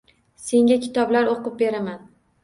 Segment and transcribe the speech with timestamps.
[0.43, 2.01] Senga kitoblar o’qib beraman.